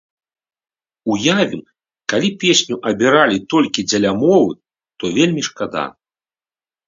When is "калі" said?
2.13-2.29